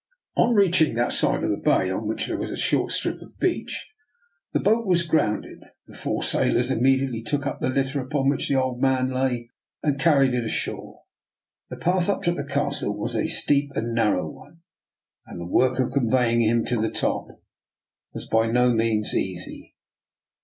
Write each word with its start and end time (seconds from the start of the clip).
On 0.35 0.55
reaching 0.55 0.95
that 0.95 1.13
side 1.13 1.43
of 1.43 1.51
the 1.51 1.57
bay 1.59 1.91
on 1.91 2.07
which 2.07 2.25
there 2.25 2.35
was 2.39 2.49
a 2.49 2.57
short 2.57 2.91
strip 2.91 3.21
of 3.21 3.37
beach, 3.37 3.91
the 4.51 4.59
boat 4.59 4.87
was 4.87 5.03
grounded. 5.03 5.63
The 5.85 5.95
four 5.95 6.23
sailors 6.23 6.71
immediately 6.71 7.21
took 7.21 7.45
up 7.45 7.61
the 7.61 7.69
litter 7.69 8.01
upon 8.01 8.27
which 8.27 8.49
the 8.49 8.55
old 8.55 8.81
man 8.81 9.11
lay? 9.11 9.49
and 9.83 9.99
carried 9.99 10.33
it 10.33 10.43
ashore. 10.43 11.03
The 11.69 11.77
path 11.77 12.09
up 12.09 12.23
to 12.23 12.31
the 12.31 12.41
156 12.41 12.47
DR. 12.47 12.87
NIKOLA'S 12.87 12.95
EXPERIMENT. 12.95 12.97
castle 12.97 12.97
was 12.97 13.15
a 13.15 13.27
steep 13.27 13.71
and 13.75 13.93
narrow 13.93 14.27
one, 14.27 14.61
and 15.27 15.39
the 15.39 15.45
work 15.45 15.77
of 15.77 15.91
conveying 15.91 16.41
him 16.41 16.65
to 16.65 16.81
the 16.81 16.89
top 16.89 17.27
was 18.11 18.25
by 18.25 18.47
no 18.47 18.71
means 18.73 19.13
easy. 19.13 19.75